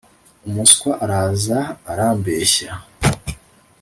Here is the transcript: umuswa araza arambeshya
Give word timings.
umuswa 0.47 0.91
araza 1.03 1.59
arambeshya 1.91 2.71